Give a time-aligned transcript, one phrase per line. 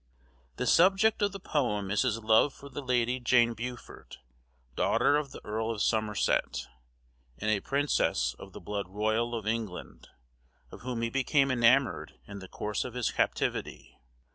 [0.55, 4.17] The subject of the poem is his love for the lady Jane Beaufort,
[4.75, 6.65] daughter of the Earl of Somerset,
[7.37, 10.07] and a princess of the blood royal of England,
[10.71, 13.99] of whom he became enamoured in the course of his captivity.